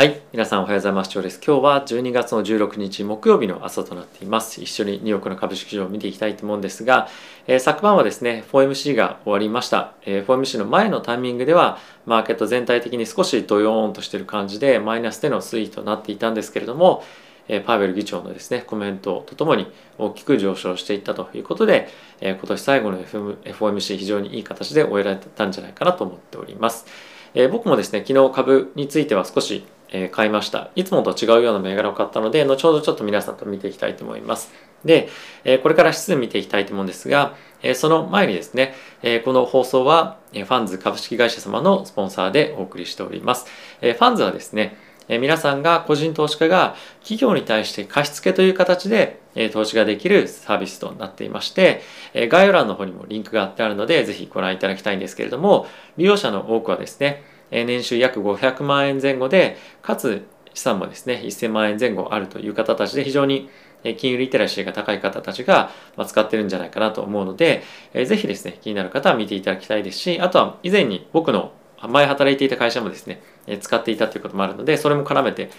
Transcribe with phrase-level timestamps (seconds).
[0.00, 1.22] はい皆さんおはようございます。
[1.22, 1.38] です。
[1.46, 4.62] 今日は12月の16日木曜日の朝となっています。
[4.62, 7.08] 一緒にニューヨークの株式市場を見ていきたいと思うんですが、
[7.46, 11.76] えー、昨晩はですね 4MC が終わりました、えー、4MC の前のタイミングでは
[12.06, 17.04] マーケット全体的に少しドヨーンとしている感じでマイナスでの推移となっていたんですけれども
[17.48, 21.90] えパウエル議長のですねコメントとともに大きく上昇していったということで
[22.22, 26.86] え今年最後の FOMC 非常にいい形で終えられたんじゃないかなと思っております。
[27.34, 29.62] え僕もですね昨日株については少し
[29.92, 30.70] え買いました。
[30.74, 34.52] いつもと違うような銘柄を買ったので、後ほどちょっと皆さんと見ていきたいと思います。
[34.84, 35.08] で、
[35.44, 43.46] えこれから指数見ていきたいと思うんですが、えその前にですね、えこの放送は、えファンズ株式会社様のスポンサーでお送りしております。
[43.80, 44.76] えファンズはですね、
[45.08, 51.82] え皆さんが個人投資家が企業に対して貸付という形で、え投資ができるサービスとなっていまして、
[52.14, 55.66] え概要欄の方にもリンクがあってあるので、ぜひご覧いただきたいんですけれども、
[55.96, 63.48] 利用者の多くはですね、年収約500万円前後でかつ資産もですね1000万円前後あるという方たちで非常に
[63.96, 65.70] 金融リテラシーが高い方たちが
[66.06, 67.62] 使ってるんじゃないかなと思うので
[67.94, 71.52] ぜひですね気になる方は見ていただきたいですしあとは以前に僕の
[71.88, 73.22] 前働いていた会社もですね
[73.60, 75.50] 使っていたということもあるのでそれも絡めて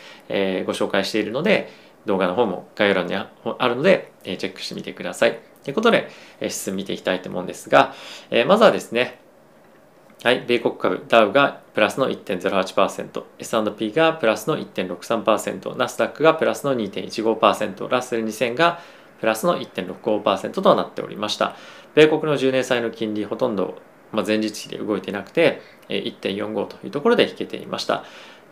[0.65, 1.69] ご紹介しているので
[2.05, 3.27] 動画の方も概要欄にあ
[3.67, 5.39] るのでチェックしてみてください。
[5.63, 7.93] ということで、指数見ていきたいと思うんですが、
[8.47, 9.19] まずはですね、
[10.23, 18.79] はい、米国株ダウがプラスの1.08%、S&P がプラスの1.63%、ナスダックがプラスの2.15%、ラッセル2000が
[19.19, 21.55] プラスの1.65%となっておりました。
[21.95, 23.79] 米国の10年債の金利ほとんど、
[24.11, 28.03] まあ、前日比で動いていなくて1.45というところで引けていました。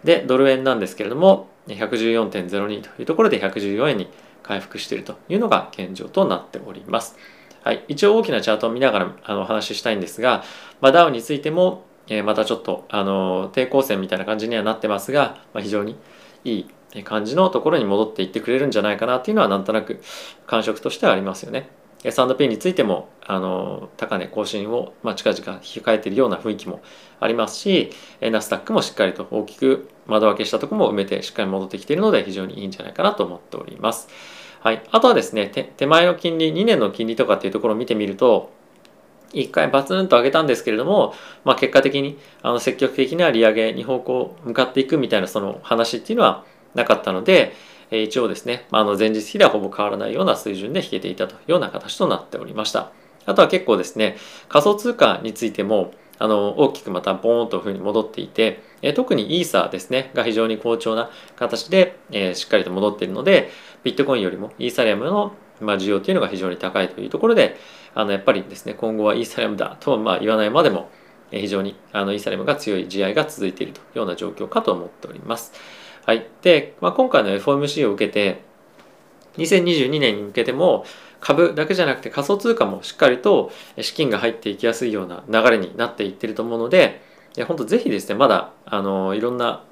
[0.03, 4.09] で、ドル円なんですけれども114.02というところで114円に
[4.41, 7.15] 回復しているというのが現状となっております。
[7.63, 10.43] はい、一応大きなチャートを見ながらあの話ししたいんですが、
[10.81, 15.97] まあ、ダウンについても、えー、またちょっとあの抵抗線みたいな感じにはなってますが、まあ、非常に
[16.43, 20.01] いい感じのところに戻っていってくれるんじゃないかなっていうのはなんとなく
[20.47, 21.69] 感触としてはありますよね。
[22.03, 26.81] S&P についてもあの高値更新を、まあ、近々控えているような雰囲気も
[27.19, 27.91] ありますし
[28.21, 34.07] ナスダックもしっかりと大きく窓開けしたところも埋めてしっかり戻ってきているので非常にいいんじゃないかなと思っております。
[34.59, 35.47] はい、あとはですね
[35.77, 38.51] 手前の金利2年の金利とかっていうところを見てみると
[39.33, 41.13] 1回バツンと上げたんですけれども、
[41.45, 47.53] まあ、結果的にあの積極的な利上げに方向向かっていくみたいなその話っていうのはなかったので、
[47.91, 52.91] 一応ですね、まあ、の前日比ではほぼ変わらないような水準で引けていたというような形となっておりました。
[53.25, 63.49] あとは結構ですね仮想通貨についてもあの大きくまたボーンというふうに戻っていて、え特にイーサーですねが非常に好調な形で、えしっかりと戻っているので
[63.83, 67.57] ビットコインよりもイーサリアムのまあ、需要というのが非常に高いというところで
[67.93, 70.89] あのやっぱりですね今後はイーサリアムだとはまあ言わないまでも
[71.31, 75.53] 非常にあのイーサリアムが強い地合が続いているというような状況かと思っております。
[76.05, 78.41] はい、で、まあ、今回の FOMC を受けて
[79.37, 80.85] 2022年に向けても
[81.19, 87.01] 株だけじゃなくて仮想通貨もしっかりと資金が入っていきやすいような流れになっていってると思うので
[87.47, 89.63] 本当ぜひですねまだあのいろんな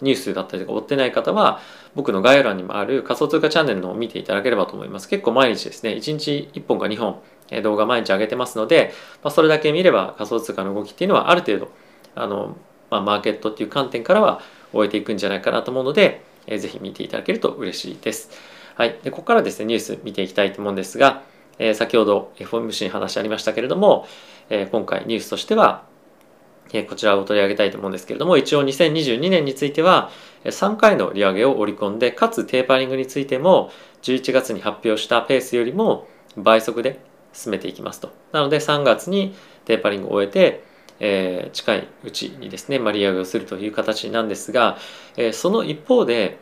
[0.00, 1.60] ニュースだったりとか追ってない方は
[1.94, 7.20] 僕の概要欄にもある仮想通貨チャンネルのを見ていただければと思います結構毎日ですね1日1本か2本
[7.62, 11.70] 動画毎日上げてますので、まあ、それだけ見れば仮想通貨の動きっていうのはある程度
[12.14, 12.56] あの、
[12.90, 14.40] まあ、マーケットっていう観点からは
[14.72, 18.30] 終えていくんじゃないかなと思うので、えー、ぜひ見ていただけると嬉しいです。
[18.74, 21.22] はい、でここからですねニュース見ていきたいと思うんですが、
[21.58, 24.06] えー、先ほど FOMC に話ありましたけれども、
[24.48, 25.90] えー、今回ニュースとしては
[26.72, 30.10] えこちらを取り上げたいと思うんですけれども、一応2022年については、
[30.44, 33.70] 3回の利上げを織り込んで、かつテーパリングについても、
[34.02, 36.06] 11月に発表したペースよりも
[36.36, 37.00] 倍速で
[37.32, 38.12] 進めていきますと。
[38.32, 40.64] なので、3月にテーパリングを終えて、
[41.00, 44.78] え、近いうちにですね、まあ、利上げをするという形なんですが、
[45.16, 46.38] え、その一方で、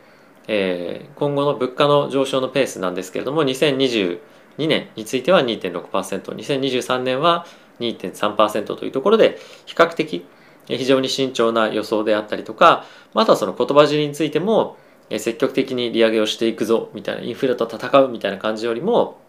[0.51, 4.19] えー、今後の物価の上昇のペースなんですけれども、2022
[4.57, 7.45] 年については2.6%、2023年は
[7.79, 9.37] 2.3%というところで
[9.67, 10.25] 比較的
[10.65, 14.77] 非常に慎重な予想であったりとかまたその言葉尻についても
[15.09, 19.19] 積極的に利上げをしていくぞみたいなインフレと戦うみたいな感じよりも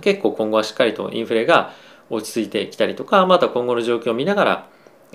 [0.00, 1.72] 結構今後はしっかりとインフレが
[2.10, 4.68] 落ち着いてきたりとかまた今後の状況を見ながら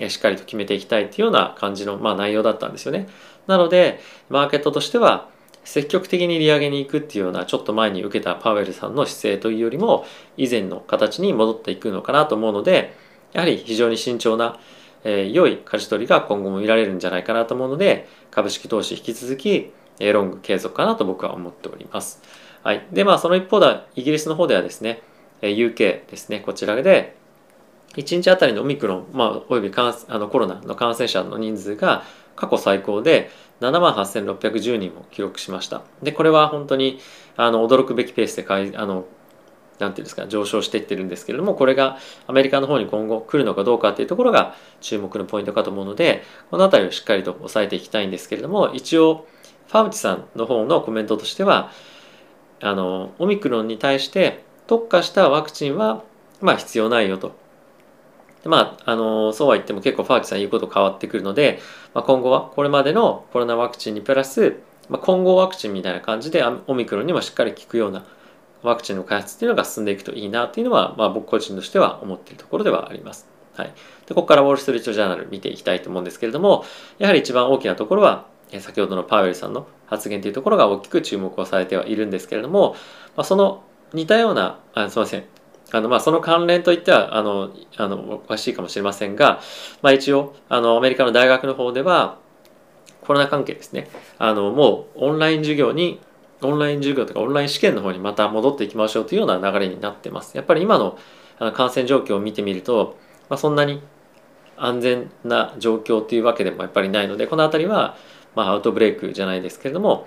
[0.08, 3.08] しっかりと決めていきたいというような感じのまあ内容だったんですよね。
[3.46, 5.28] なのでマーケットとしては
[5.64, 10.06] 積極的に利上げに行くっていうようなちょっと前に受けたパウエルさんの姿勢というよりも
[10.36, 12.96] 以前の形に戻っていくのかなと思うので
[13.32, 14.58] やはり非常に慎重な、
[15.04, 22.22] えー、良い舵取りが今後も見られるんじゃないかなと思うので株式投資引き続き、えー、ロング継続かなと僕は思っております。
[22.62, 25.02] はい、でまあその一方でイギリスの方ではですね
[25.42, 27.16] え UK ですねこちらで
[27.94, 32.02] 1日あたりのオミクロン、まあ、およびあのコロナの感染者の人数が
[32.36, 33.30] 過去最高で
[33.60, 37.00] 7万8610人も記録しましたでこれは本当に
[37.36, 39.06] あの驚くべきペースでかいあの
[39.78, 49.26] なんていうんですか上昇していってるんですけれどもこれがアメリカの方に今後来るのかどうかっていうところが注目のポイントかと思うのでこの辺りをしっかりと押さえていきたいんですけれども一応
[49.68, 51.70] ファウチさんの方のコメントとしては
[52.60, 56.02] あのオミクロンに対して特化したワクチンは
[56.40, 57.47] まあ必要ないよと。
[58.44, 61.60] まあ、あのそうは言っても結構ファウチさん言うこと変わってくるので、
[61.94, 68.04] まあ、今後はこれまでのコロナワクチンにプラス、まあ、混合ワクチンみたいな感じでオミクロンにもしっかり効くような
[68.62, 73.28] ワクチンの開発っていうのが進んでいくといいなっていうのは、まあ、僕個人としては思っているところではあります。
[73.54, 73.72] はい、
[74.06, 76.64] でここからウォール・ストリート・ジャーナル見ていきたいと思うんですけれども
[76.98, 78.26] やはり一番大きなところは
[78.60, 82.76] 先ほどのパウエルさんの発言というところが大きく注目をされてはいるんですけれども、
[83.16, 85.24] まあ、その似たようなあすいません
[85.70, 89.40] あのまあその関連といってはあのあのおかしいかもしれませんが、
[89.82, 92.18] まあ、一応あのアメリカの大学の方では
[93.02, 93.88] コロナ関係ですね
[94.18, 96.00] あのもうオンライン授業に
[96.42, 100.36] オンライン授業とかオンライン試験の方にまた戻っていきましょうというような流れになってます。
[100.36, 100.98] やっぱり今の
[101.54, 102.96] 感染状況を見てみると、
[103.28, 103.82] まあ、そんなに
[104.56, 107.96] 安全な状況というわけでもやっぱりないのでこの辺りは
[108.34, 110.06] まあアウトブレイクじゃないですけれども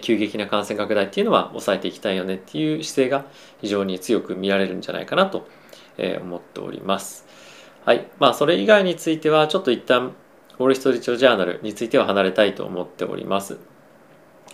[0.00, 3.24] 急激な感染拡大っていうのは抑えていきたいよねっていう姿勢が
[3.60, 5.48] 非常に強く見られるんじゃないかなと
[6.20, 7.26] 思っております。
[7.84, 10.14] はいまあ、それ以外についてはちょっと一旦
[10.58, 13.58] ウォール・ストリート・ジャーナルについては離れたいと思っております。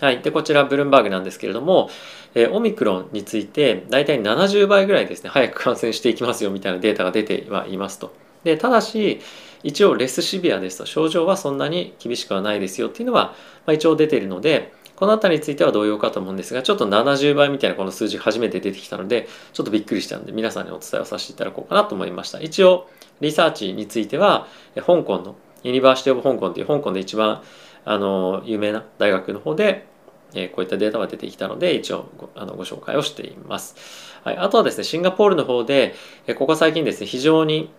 [0.01, 1.91] はい、でこちらブルームバーグなんですけれども、
[2.35, 8.15] えー、オミクロンについて大体70倍ぐらいですね早く感染していきますよみたいなデータが出てはいますと
[8.45, 9.21] でただし
[9.65, 13.35] 一応レスシビアですと症状はそんなに厳しくはないですよっていうのは、
[13.67, 22.41] まあ、一応出ているのでこの辺りについては同様かと思うんですがちょっと70倍みたいなこの数字初めて出てきたのでちょっとびっくりしたので皆さんにお伝えをさせていただこうかなと思いました。
[22.41, 22.89] 一応
[23.21, 27.43] リサーチについては香港の University of 香港という香港で一番
[27.85, 29.87] あの有名な大学の方で、
[30.35, 33.77] えー、こういったデータが出てきたので一応ごあのご紹介をしています、
[34.25, 35.95] はい、あとはですねシンガポールの方で、
[36.27, 37.71] え、ここ最近ですね非常に、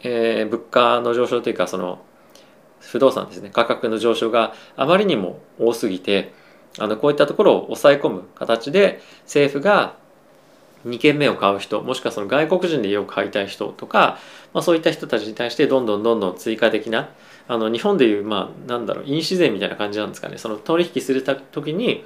[0.00, 2.00] えー、物価の上昇というかその
[2.80, 6.32] 不動産ですね価格の上昇があまりにも多すぎて
[6.78, 9.96] あのこういったところを抑え込む形で政府が
[10.86, 14.18] 2軒目を買う人もしくはその外国人で家を買いたい人とか、
[14.52, 17.10] まあ、そういった人たちに対してどんどんどんどん追加的な
[17.48, 22.04] あの日本でいうまあなんだろう印紙税みたいな感じなんですかねその取引する時に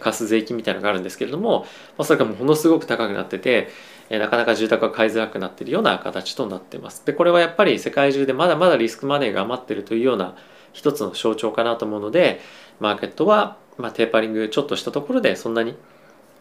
[0.00, 1.66] 貸す税金みたいなのがあるんですけれども、
[1.98, 3.68] まあ、それがものすごく高くなってて
[4.10, 7.04] なかなか住宅が買いづらくなっているような形となっています。
[7.04, 10.36] でこれはやっぱり世界中でまだまだリスクマネーが余っているというような
[10.72, 12.40] 一つの象徴かなと思うので
[12.80, 15.76] マーケットはまあテーパリングちょっとしたところでそんなに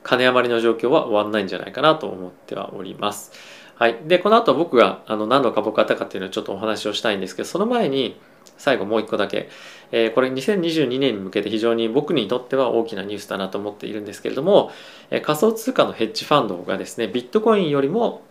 [0.03, 3.31] 金余りの状況は終わんないんじゃないかなと思ってはおります。
[3.75, 8.19] はい、でこの後僕があの何の株を買ったかっていうのをちょっとお話をしたいんですけどその前に
[8.57, 9.49] 最後もう一個だけ、
[9.91, 14.71] えー、これ2022年に向けて非常に僕にとっては大きなニュースだなと思っているんですけれども、
[15.09, 18.21] えー、仮想通貨のヘッジファンドがですねビットコインよりも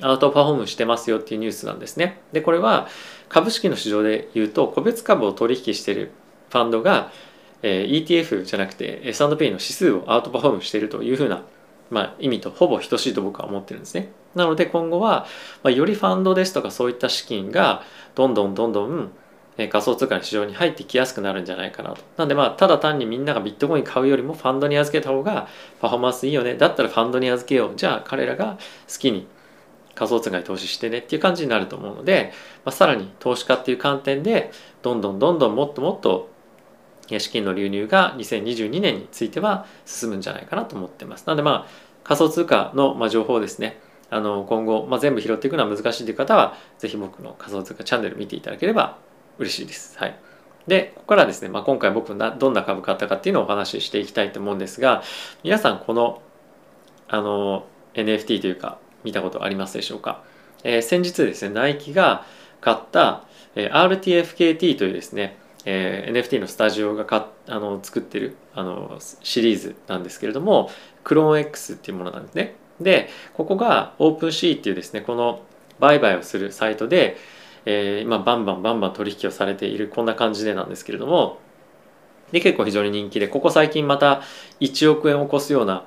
[0.00, 2.20] アウトパフォームしてますよっていうニュースなんですね。
[2.32, 2.88] でこれは
[3.28, 6.12] 株式の市場で言うと個別株を取引している
[6.50, 7.12] ファンドが
[7.62, 11.44] え ETF じゃなくて S&P の指数をアウトパフォームしているというふうな、
[11.90, 14.10] まあ、意味とほぼ等しいと僕は思ってるんですね。
[14.34, 15.26] なので今後は、
[15.62, 17.82] まあ、よりファンドですとかそういった資金が
[18.14, 19.12] どんどんどんどん
[19.56, 22.00] 仮想通貨の市場に入ってきやすくなるんじゃないかなと。
[22.16, 25.46] なんでまあただ単にみんながビットコイン買うよりもファンドに預けた方が
[25.80, 26.54] パフォーマンスいいよね。
[26.54, 27.72] だったらファンドに預けよう。
[27.76, 29.26] じゃあ彼らが好きに
[29.94, 32.32] 仮想通貨に投資してねっていう感じになると思うので、
[32.64, 34.50] まあ、さらに投資家っていう観点で
[34.80, 36.30] どんどんどんどんもっともっと
[37.20, 41.26] 資金の流入が2022年については進むんじゃないかなと思ってます。
[41.26, 48.98] なのでまあ仮想通貨のま情報ですねあの今後、まあ、全部拾っていくのは難しいという方は是非僕の仮想通貨チャンネル見ていただければ
[49.38, 49.98] 嬉しいです。
[49.98, 50.18] はい、
[50.66, 55.02] でここからですね、まあ、今回僕がどんな株買ったかっていうのをお話ししていきたいと思うんですが
[55.42, 56.20] 皆さんこの
[57.08, 60.22] あの NFT というか見たことありますでしょうか、
[60.64, 62.24] えー、先日ですねナイキが
[62.60, 70.70] 買った、えー、RTFKT というですねえー、NFT のスタジオがかあの作ってるあのシリーズなんですけれども
[71.04, 72.54] クローン X っていうものなんですね。
[72.80, 75.42] でここが OpenC っていうですねこの
[75.78, 77.16] 売買をするサイトで、
[77.64, 81.38] えー、今バンバンバンバン取引をされているこんな感じでなんですけれども
[82.32, 84.22] で結構非常に人気でここ最近また
[84.60, 85.84] 1億円を超すような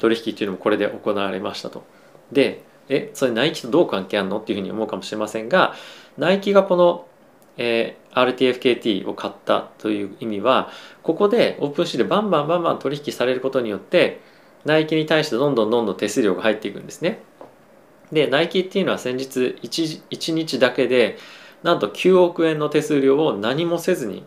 [0.00, 1.84] 取引っていうのもこれで行われましたと。
[2.32, 4.38] でえそれナイキとどう関係あるの？
[4.38, 5.74] っていうふうに思うかもしれませんが
[6.18, 7.06] ナイキがこの
[7.56, 10.70] えー、RTFKT を買ったという意味は
[11.02, 14.20] ここでオープンシーでバンバンバンバン取引されることによって
[14.64, 17.20] ナイキに対してどんどんどんどん手数料が入っていくんですね。
[18.12, 21.18] でナイキっていうのは先日 1, 1日だけで
[21.62, 24.24] なんと9億円の手数料を何もせずに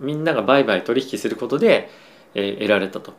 [0.00, 1.88] みんなが売買取引することで、
[2.34, 3.14] えー、得られたと。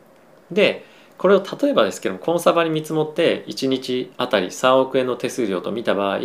[0.50, 0.84] で
[1.16, 6.18] これを例えばですけどもコンサバに見積もって1日あたり3億円の手数料と見た場合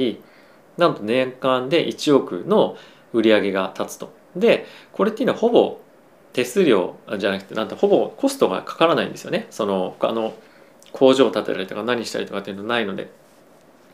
[0.78, 2.78] なんと年間で1億の
[3.14, 4.14] 売り上げが立つと。
[4.36, 5.80] でこれっていうのはほぼ
[6.34, 9.48] 手数料じゃなくてなんてほぼコストがかからないんですよね。
[9.50, 10.34] その他の
[10.92, 13.10] 工場を建てたりとか何したりとかっていうのないので。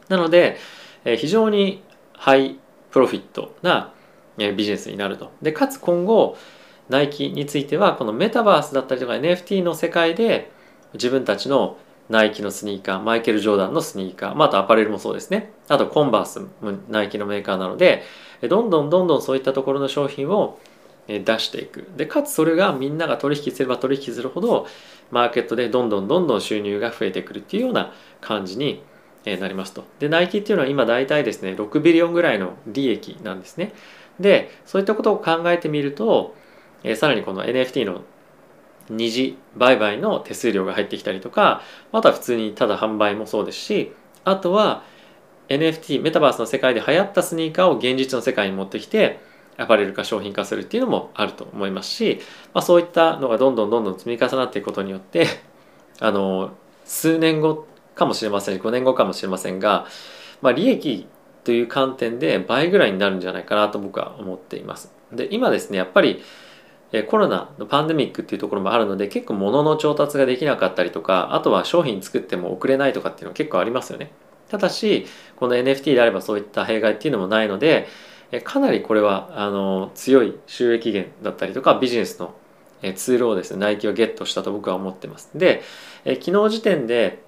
[0.07, 0.57] なので、
[1.05, 1.83] えー、非常に
[2.13, 2.57] ハイ
[2.89, 3.93] プロフィットな
[4.39, 5.31] えビジネスになると。
[5.41, 6.37] でかつ今後
[6.89, 10.51] ナイキについてはこのメタバースだったりとか NFT の世界で
[10.93, 11.77] 自分たちの
[12.09, 15.51] ナイキのスニーカーマイケル・ジョーダンのスニーカー、まあ、あとアパレルもそうですね。
[15.67, 16.47] あとコンバースも
[16.89, 18.03] ナイキのメーカーなので
[18.49, 20.59] どんどんどんどんそういったところの商品を
[21.07, 21.87] 出していく。
[21.95, 24.67] でかつそれがみんなが取引すれば取引するほど
[25.11, 28.81] マーケットでどんどんどんどん収入が増えてくるっていうような感じに
[29.25, 29.83] なりますと。
[29.99, 33.73] でナイキっていうのは今大体ですね6ビリオンぐらいの利益なんですね。
[34.19, 36.35] でそういったことを考えてみると、
[36.95, 38.01] さらにこの NFT の
[38.89, 43.91] 二次売買の手数料が入ってきたりとかあとは普通にただ販売もそうですし
[44.23, 44.83] あとは
[45.47, 49.19] NFT メタバースの世界で流行ったスニーカーを現実の世界に持ってきて
[49.57, 52.19] アパレル化商品化するっていうのもあると思いますし、
[52.53, 55.27] まあ、そういったのがどんどんどんどん積み重なっていくことによって
[55.99, 56.51] あの
[56.85, 59.85] 数年後かもしれません5年後かもしれませんが、
[60.41, 61.07] まあ、利益
[61.43, 64.93] という観点で倍ぐらいになるんじゃないかなと僕は思っています。
[65.11, 66.21] で今ですねやっぱり
[67.07, 74.11] コロナのパンデミックっていうところもあるので結構物の調達ができなかったりとかあとは商品作っても送れないとかっていうのは結構ありますよね。
[74.49, 75.05] ただし
[75.35, 77.87] この NFT であればそういった弊害っていうのもないので
[78.43, 82.33] かなりこれはあの強い収益源だったりとかビジネスの
[82.95, 85.29] ツールをですねナイキはゲットしたと僕は思ってます。
[85.35, 85.61] で
[86.05, 87.21] 昨日時点で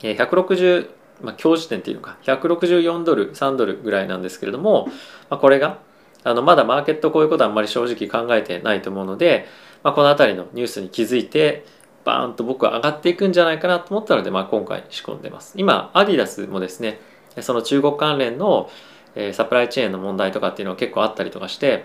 [0.00, 0.90] 160
[1.22, 4.88] まあ今日時点っていうのか164ドル3ドルぐらいなんですけれども、
[5.30, 5.78] まあ、これが
[6.26, 9.46] あのまだマーケットこういうことはあんまり正直考えてないと思うので、
[9.84, 11.64] まあ、この辺りのニュースに気づいて
[12.04, 16.98] バーンと僕は上がっていくんじゃないかなと思ったので、まあ、今回仕込んでます今アディダスもですね
[17.40, 18.68] その中国関連の
[19.32, 21.84] サプライチェーンの問題とかっていうのは結構あったりとかして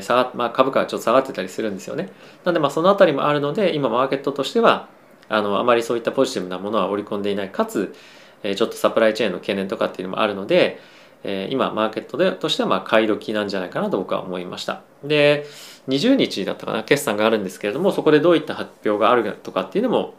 [0.00, 2.04] 下がまあ、株価がちょっと下がってたりするんですよね。
[2.42, 4.88] なのでまあその辺りもあるので今マーケットとしては
[5.28, 7.94] あのあまりそういったポジティブなものは織り込んでいないかつ、
[8.42, 10.80] ちょっとサプライチェーンの懸念とかっていうのもあるので、
[11.24, 15.46] え今マーケットでとしてはまあ買い時なんじゃないかなと僕は思いましたで
[15.88, 20.14] 20日だったかな決算があるんですけれどもそこでどういった発表があるとかっていうのも、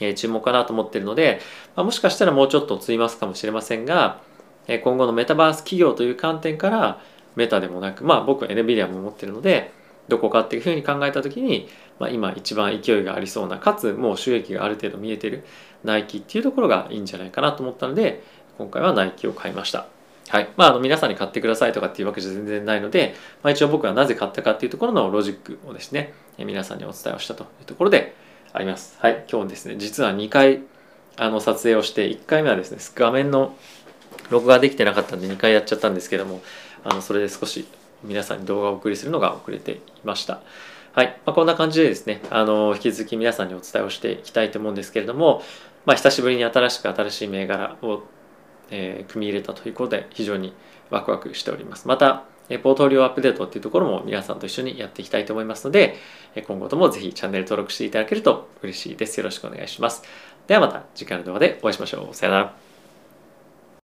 [0.00, 1.40] え注目かなと思ってるので、
[1.74, 4.20] まあ、もしかしたらもうちょっと積みますかもしれませんが、
[4.82, 7.00] 今後のメタバース企業という観点から
[7.36, 9.72] メタでもなくまあ僕は NVIDIA も持ってるので
[10.08, 11.68] どこかっていうふうに考えた時に、
[11.98, 15.44] まあ、今一番勢いがありそうなかつもう収益がある程度見えてる
[15.84, 18.22] ナイキっていうところがいいんじゃないかなと思ったので
[18.58, 19.95] 今回はナイキを買いました。
[20.28, 28.14] はいまあ、あの皆さんに買ってくださいとかっていうわけじゃ全然ないので、まあ、一応僕はなぜ買ったかっていうところのロジックをですね皆さんにお伝えをしたというところで
[28.52, 28.96] あります。
[29.00, 30.62] はい、今日ですね実は2回
[31.16, 33.54] あの撮影をして1回目はですね画面の
[34.30, 36.42] 録画できてなかったんで2回やっちゃったんですけども
[36.84, 37.66] あのそれで少し
[38.02, 40.40] 皆さんに動画をお送りするのが遅れていました。
[40.92, 45.42] はい、まあ、こんな感じでですねあの引き続き皆さんにお伝えをしていきたいと思うんですけれども、
[45.84, 48.02] まあ、久しぶりに新しく新しい銘柄を
[48.70, 50.52] えー、組み入れたということで非常に
[50.90, 51.88] ワクワクしております。
[51.88, 55.96] また、えポートフォリオアップデートっていうところも皆さんと一緒にやっていきたいと思いますので、
[56.34, 59.18] え今後ともぜひチャンネル登録していただけると嬉しいです。
[59.18, 60.02] よろしくお願いします。
[60.46, 62.14] ではまた次回の動画でお会いしましょう。
[62.14, 62.65] さよなら。